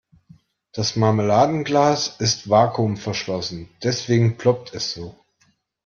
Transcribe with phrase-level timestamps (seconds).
[0.71, 5.15] Das Marmeladenglas ist vakuumverschlossen, deswegen ploppt es so.